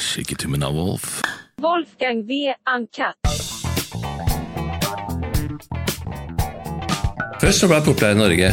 [0.00, 1.22] Shake av Wolf.
[1.62, 2.52] Wolfgang V.
[2.76, 3.16] Uncut.
[7.40, 8.50] Først så ble jeg populær i Norge.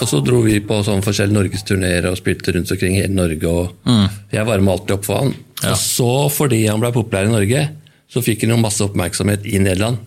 [0.00, 3.46] Og så dro vi på sånn forskjellige norgesturneer og spilte rundt omkring hele Norge.
[3.46, 5.34] og Jeg varma alltid opp for han.
[5.70, 7.64] Og så, fordi han ble populær i Norge,
[8.10, 10.00] så fikk han jo masse oppmerksomhet i Nederland.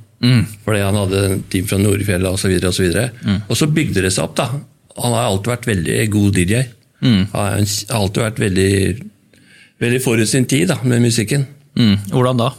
[0.66, 2.52] Fordi han hadde en team fra Nordfjella osv.
[2.58, 3.10] Og, så videre.
[3.48, 4.36] og så bygde det seg opp.
[4.40, 4.50] da.
[5.00, 6.64] Han har alltid vært veldig god DJ.
[7.04, 7.64] Han har
[8.00, 8.72] alltid vært veldig,
[9.82, 11.46] veldig forut sin tid da, med musikken.
[11.78, 11.96] Mm.
[12.12, 12.52] Hvordan da?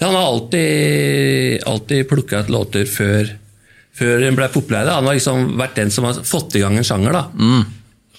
[0.00, 3.28] Han har alltid, alltid plukka ut låter før,
[3.96, 4.88] før den ble populær.
[4.92, 7.12] Han har liksom vært den som har fått i gang en sjanger.
[7.12, 7.24] da.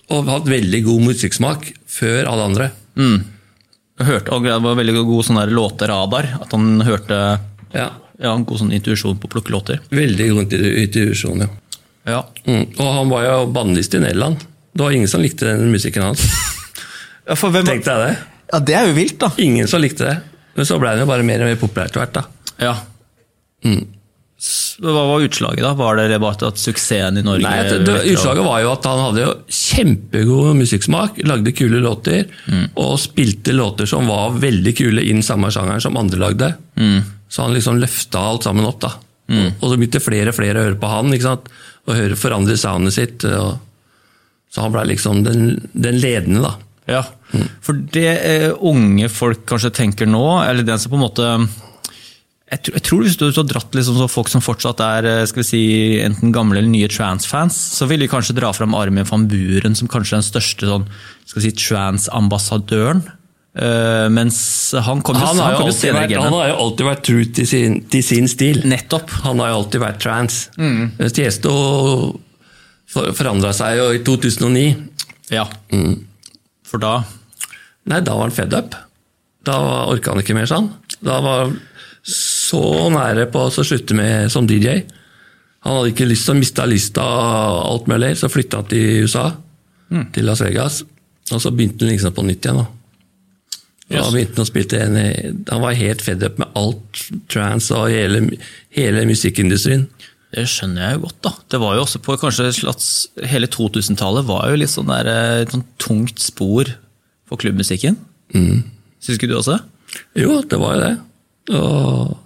[0.09, 2.69] Og hatt veldig god musikksmak før alle andre.
[2.99, 3.19] Mm.
[3.99, 6.29] hørte, og det var veldig god sånn låteradar.
[6.41, 7.39] At han hørte
[7.73, 9.79] Ja, ja, god sånn intuisjon på å plukke låter.
[9.93, 11.49] Veldig god intu- intuisjon, ja.
[12.09, 12.23] Ja.
[12.47, 12.65] Mm.
[12.79, 14.41] Og han var jo bannlyst i Nederland.
[14.73, 16.23] Det var ingen som likte den musikken hans.
[17.29, 18.38] Ja, for hvem, Tenkte jeg det.
[18.49, 19.31] Ja, det er jo vilt, da.
[19.41, 20.17] Ingen som likte det.
[20.57, 22.17] Men så ble den jo bare mer og mer populær etter hvert.
[22.17, 22.53] da.
[22.59, 22.75] Ja.
[23.65, 23.83] Mm.
[24.79, 25.73] Hva var utslaget, da?
[25.75, 29.01] Var det bare at suksessen i Norge Nei, det, det, Utslaget var jo at han
[29.03, 32.29] hadde jo kjempegod musikksmak, lagde kule låter,
[32.79, 36.53] og spilte låter som var veldig kule innen samme sjangeren som andre lagde.
[37.29, 38.79] Så han liksom løfta alt sammen opp.
[38.85, 38.93] da.
[39.59, 41.51] Og så begynte flere og flere å høre på han, ikke sant?
[41.89, 43.25] og høre forandre soundet sitt.
[43.25, 43.57] Og,
[44.53, 46.55] så han ble liksom den, den ledende, da.
[46.89, 47.03] Ja,
[47.61, 51.27] for det eh, unge folk kanskje tenker nå, eller den som på en måte
[52.49, 55.25] Jeg, tror- jeg tror hvis du har dratt liksom så folk som fortsatt er eh,
[55.29, 55.61] skal vi si,
[56.01, 59.87] enten gamle eller nye trans-fans, så vil de kanskje dra fram Armin van Buren som
[59.91, 60.87] kanskje den største sånn,
[61.29, 63.03] skal vi si, trans-ambassadøren.
[63.59, 64.39] Eh, mens
[64.81, 67.77] han kom Han har, jo senere vært, han har jo alltid vært true til sin,
[67.89, 68.61] til sin stil.
[68.65, 69.09] Nettopp.
[69.27, 70.39] Han har jo alltid vært trans.
[70.57, 70.91] Mm.
[71.13, 71.53] Tiesto
[72.89, 74.67] forandra seg jo i 2009.
[75.33, 75.45] Ja.
[76.69, 76.99] For da
[77.89, 78.75] Nei, da var han fed up.
[79.47, 79.55] Da
[79.89, 80.67] orka han ikke mer sånn.
[81.01, 81.55] Da var han
[82.05, 82.61] så
[82.93, 84.83] nære på å slutte med som DJ.
[85.65, 89.07] Han hadde ikke lyst til å miste lista og alt mulig, så flytta han til
[89.07, 89.25] USA,
[90.13, 90.83] til Las Vegas.
[91.33, 92.61] Og så begynte han liksom på nytt igjen.
[92.61, 92.67] da.
[93.89, 94.03] Yes.
[94.05, 97.89] Han begynte Han å spille en, han var helt fed up med alt trans og
[97.89, 98.21] hele,
[98.75, 99.87] hele musikkindustrien.
[100.29, 101.31] Det skjønner jeg jo godt, da.
[101.49, 102.89] Det var jo også på kanskje slags
[103.31, 106.69] Hele 2000-tallet var jo litt sånn der, eh, et sånn tungt spor
[107.29, 107.97] for klubbmusikken.
[108.35, 108.61] Mm.
[109.01, 109.57] Syns ikke du også?
[110.17, 110.95] Jo, det var jo det.
[111.57, 112.17] Og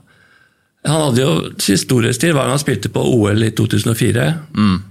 [0.83, 4.25] han hadde jo sin storhetstid hver gang han spilte på OL i 2004.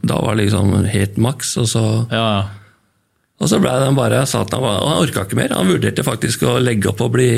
[0.09, 1.56] Da var det liksom helt maks.
[1.61, 2.43] Og så, Ja, ja.
[3.43, 5.53] og så ble han bare sa og han, orka ikke mer.
[5.53, 7.28] Han vurderte faktisk å legge opp og bli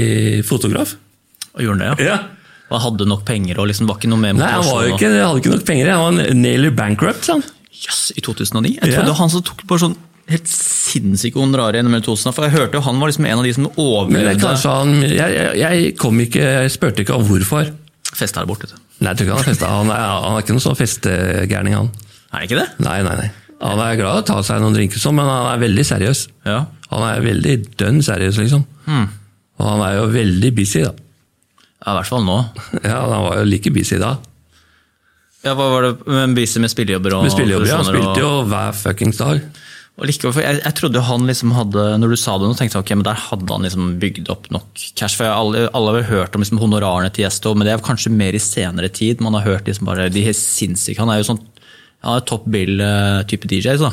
[0.47, 0.95] fotograf.
[1.57, 2.19] Og gjorde han det, ja?
[2.23, 2.34] Og
[2.71, 5.11] han hadde nok penger og liksom var ikke noe med Nei, han var jo ikke,
[5.21, 5.91] hadde ikke nok penger.
[5.95, 7.27] Han var nearly bankrupt.
[7.29, 7.45] Sånn.
[7.85, 8.79] Yes, i 2009?
[8.81, 9.01] Jeg Ja.
[9.03, 9.97] trodde han som tok på sånn
[10.31, 13.53] helt sinnssyke honorarer gjennom 2000, for jeg hørte jo han var liksom en av de
[13.53, 17.71] som Men overlevde han, jeg, jeg, kom ikke, jeg spurte ikke om hvorfor.
[18.15, 18.71] festa der borte.
[19.01, 19.69] Nei, jeg tror ikke han har festet.
[19.69, 21.91] Han han er ikke noen sånn festegærning, han.
[22.33, 22.69] Er det ikke det?
[22.87, 23.31] Nei, nei, nei.
[23.61, 26.25] Han er glad i å ta seg noen drinker, sånn, men han er veldig seriøs.
[26.47, 26.65] Ja.
[26.91, 28.65] Han er veldig dønn seriøs, liksom.
[29.59, 30.93] Og han er jo veldig busy, da.
[31.85, 32.39] Ja, i hvert fall nå.
[32.87, 34.17] Ja, Han var jo like busy da.
[35.45, 37.79] Ja, hva var det Men busy med spillejobber og Med spillejobber, ja.
[37.83, 39.43] Han spilte jo hver fuckings dag.
[39.95, 42.81] Og likevel, jeg, jeg trodde jo han liksom hadde Når du sa det nå, tenkte
[42.81, 45.19] jeg ok, men der hadde han liksom bygd opp nok cash.
[45.19, 47.85] For jeg, alle, alle har vel hørt om liksom honorarene til Gjesto, men det er
[47.85, 49.23] kanskje mer i senere tid.
[49.23, 51.45] Man har hørt liksom bare de helt sinnssyke Han er jo sånn
[52.05, 53.89] han er top bill-type DJ, så.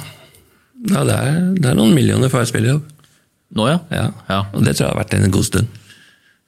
[0.91, 2.81] Ja, det er, det er noen millioner for hver spillejobb.
[3.55, 3.77] Nå, ja.
[3.91, 4.07] Ja.
[4.27, 4.39] Ja.
[4.51, 5.77] Og det tror jeg har vært en god stund.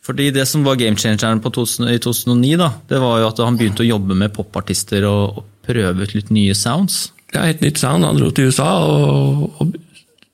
[0.03, 3.57] Fordi det som var gamechangeren på 2000, i 2009, da, det var jo at han
[3.59, 7.05] begynte å jobbe med popartister og, og prøve ut litt nye sounds.
[7.33, 8.03] Ja, et nytt sound.
[8.05, 9.77] Han dro til USA og, og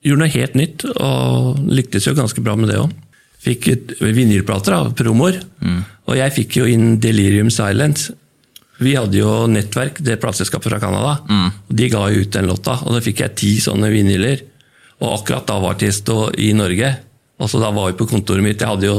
[0.01, 2.95] gjorde noe helt nytt, og lyktes jo ganske bra med det òg.
[3.39, 3.69] Fikk
[4.01, 5.37] vinylplater av promoer,
[6.09, 8.11] og jeg fikk jo inn Delirium Silence.
[8.83, 11.13] Vi hadde jo Nettverk, det plateselskapet fra Canada.
[11.67, 14.43] De ga jo ut den låta, og da fikk jeg ti sånne vinyler.
[14.99, 16.89] Og akkurat da var Tiesto i Norge.
[17.39, 18.59] Altså Da var vi på kontoret mitt.
[18.59, 18.97] Jeg hadde jo,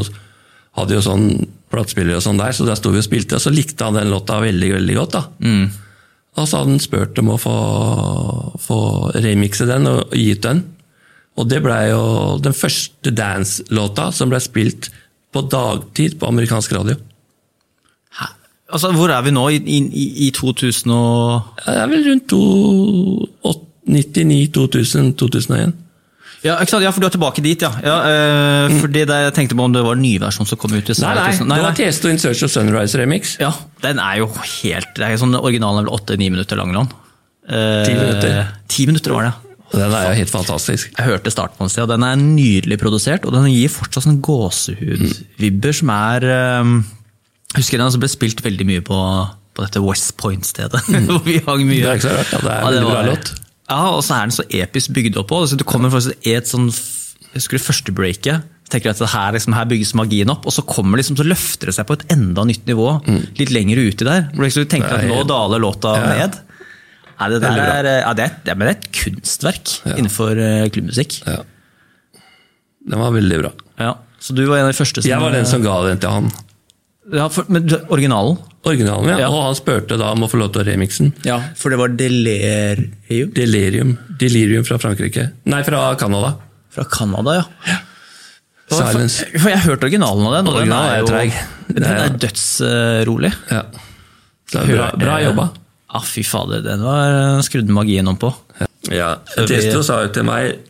[0.78, 1.28] hadde jo sånn
[1.70, 4.10] platespiller og sånn der, så der sto vi og spilte, og så likte han den
[4.10, 5.16] låta veldig veldig godt.
[5.16, 5.22] da.
[5.46, 5.64] Mm.
[6.38, 7.56] Og så hadde han spurt om å få,
[8.62, 8.80] få
[9.18, 10.64] remikse den og, og gi ut den.
[11.40, 12.02] Og det blei jo
[12.42, 14.90] den første dance-låta som blei spilt
[15.30, 16.96] på dagtid på amerikansk radio.
[18.18, 18.26] Hæ?
[18.72, 19.48] Altså, Hvor er vi nå?
[19.48, 22.34] I, i, i 2000 og Det er vel rundt
[23.90, 25.72] 99-2000-2001.
[26.40, 27.68] Ja, ja, for du er tilbake dit, ja.
[27.84, 30.72] ja eh, fordi det, Jeg tenkte på om det var en ny versjon som kom
[30.72, 31.58] ut i Nei, nei, nei.
[31.58, 33.34] det var Tiesto in Search of Sunrise remix.
[33.42, 33.52] Ja,
[33.84, 34.30] den er jo
[34.62, 36.72] helt det er sånn, Originalen er vel åtte-ni minutter lang.
[36.76, 36.88] Lan.
[37.44, 38.52] Eh, Ti minutter.
[38.72, 39.32] Ti minutter var det.
[39.34, 39.46] ja.
[39.70, 40.94] Den er jo helt fantastisk.
[40.96, 44.08] Jeg hørte starten på den sted, og den er nydelig produsert, og den gir fortsatt
[44.08, 46.72] sånn gåsehudvibber som er eh,
[47.52, 48.98] Jeg husker den ble spilt veldig mye på,
[49.54, 50.88] på dette West Point-stedet.
[51.10, 51.84] hvor vi hang mye.
[51.84, 52.42] Det er ikke så rart, ja.
[52.42, 53.32] Det er en veldig bra låt.
[53.70, 55.52] Ja, og så er den så episk bygd opp òg.
[55.56, 58.48] Du kommer i et sånn Jeg husker det første breaket.
[58.70, 61.74] Tenker at her, liksom, her bygges magien opp, og så kommer liksom, så løfter det
[61.74, 62.88] seg på et enda nytt nivå.
[63.38, 64.28] Litt lenger uti der.
[64.34, 64.98] Hvor liksom, du tenker Mm.
[64.98, 66.38] Er at nå daler låta Ja, ned.
[67.20, 71.18] Ja, det, der er, ja, det, er, det er et kunstverk innenfor uh, klubbmusikk.
[71.26, 71.42] Ja.
[72.88, 73.50] Den var veldig bra.
[73.78, 73.90] Ja.
[74.20, 76.14] Så du var en av de første som Jeg var den som ga den til
[76.14, 76.30] han.
[77.12, 78.38] Ja, for, Men originalen?
[78.68, 79.18] Originalen, ja.
[79.24, 79.28] Ja.
[79.32, 81.12] Og han spurte da om å få lov til å remixen.
[81.24, 83.94] Ja, for det var Delerium Delirium.
[84.20, 85.30] Delirium fra Frankrike.
[85.48, 86.34] Nei, fra Canada.
[86.70, 87.78] fra Canada, ja.
[88.70, 89.24] For, Silence.
[89.34, 91.32] for jeg har hørt originalen av den, og den er jo treig.
[91.70, 93.32] Den er dødsrolig.
[93.50, 93.64] Ja.
[94.46, 95.48] Så det er bra, bra jobba.
[95.90, 98.30] Ja, fy fader, den var skrudd magien om på.
[98.94, 100.60] Ja, Testo sa jo til meg,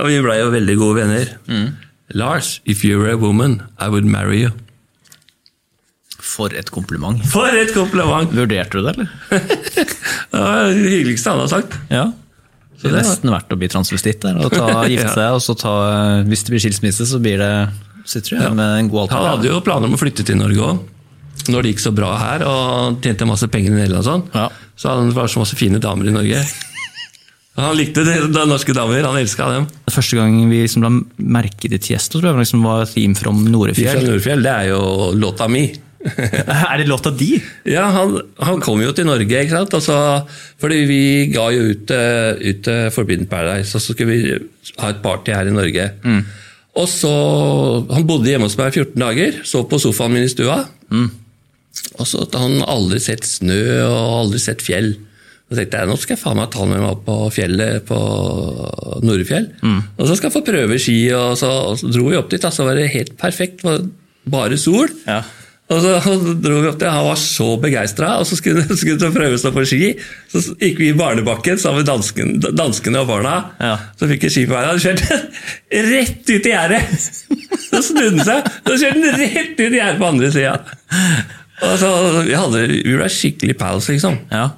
[0.00, 1.34] og vi blei jo veldig gode venner
[2.12, 4.50] Lars, if you were a woman, I would marry you.
[6.32, 7.18] For et kompliment.
[7.28, 8.30] For et kompliment!
[8.32, 9.08] Vurderte du det, eller?
[10.32, 11.74] Det var det hyggeligste han har sagt.
[11.92, 12.06] Ja.
[12.80, 15.12] Så det er nesten verdt å bli transvestitt der, og ta, gifte Ja.
[15.14, 15.74] seg, og så ta
[16.26, 17.52] Hvis det blir skilsmisse, så blir det
[18.08, 20.64] sitter du igjen med en god Han hadde jo planer om å flytte til Norge
[20.72, 20.80] òg.
[21.52, 24.48] Når det gikk så bra her og tjente masse penger i Nederland, sånn, Ja.
[24.78, 26.42] så hadde han var så masse fine damer i Norge.
[27.60, 29.66] Han likte det, de norske damer, han elska dem.
[29.92, 30.88] Første gang vi liksom la
[31.20, 34.06] merke til Tiesto, tror jeg liksom var Theme from fra Norefjell.
[34.08, 34.78] Nordfjell, det er jo
[35.20, 35.66] låta mi.
[36.72, 37.36] er det låta di?
[37.68, 39.74] Ja, han, han kom jo til Norge, ikke sant?
[39.78, 39.96] Altså,
[40.62, 41.00] fordi vi
[41.34, 44.36] ga jo ut, eh, ut eh, Forbidden Paradise, og så skulle vi
[44.82, 45.88] ha et party her i Norge.
[46.72, 47.12] Og så,
[47.92, 50.62] Han bodde hjemme hos meg i 14 dager, sov på sofaen min i stua.
[52.00, 54.94] Og så hadde han aldri sett snø og aldri sett fjell.
[55.52, 57.98] Så tenkte jeg nå skal jeg faen meg ta med meg opp på fjellet på
[59.04, 59.50] Norefjell.
[60.00, 62.40] Og så skal jeg få prøve ski, og så, og så dro vi opp dit.
[62.40, 63.60] Da, så var det helt perfekt.
[64.32, 64.88] Bare sol.
[65.04, 65.20] Ja.
[65.72, 68.64] Og så dro vi opp til, Han var så begeistra, og så skulle
[69.06, 69.92] han prøve å stå på ski.
[70.32, 73.36] Så gikk vi i barnebakken sammen med dansken, danskene og barna.
[73.62, 73.76] Ja.
[74.00, 75.20] Så fikk vi ski på veien, og kjørte
[75.92, 76.82] rett ut i gjerdet!
[77.62, 80.58] Så snudde han seg, så kjørte han rett ut i gjerdet på andre sida.
[81.62, 84.18] Vi, vi ble skikkelig pals, liksom.
[84.32, 84.50] ja.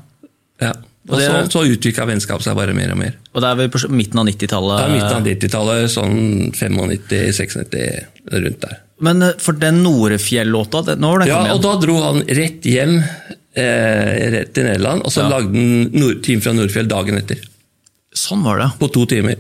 [0.63, 0.73] Ja.
[1.09, 3.15] Og det- så, så utvikla vennskapet seg bare mer og mer.
[3.35, 4.79] Og det er vel på midten av 90-tallet.
[4.79, 6.15] Det er midten av 90-tallet, sånn
[6.55, 8.79] 95-96, rundt der.
[9.05, 12.65] Men eh, for den Norefjell-låta, nå var den Ja, kommet og da dro han rett
[12.69, 15.29] hjem eh, rett til Nederland, og så Ja.
[15.37, 17.43] lagde han Nord Team fra Nordfjell dagen etter.
[18.15, 18.71] Sånn var det.
[18.79, 19.37] På to timer.